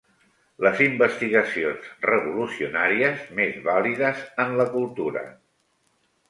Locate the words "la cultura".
4.63-5.25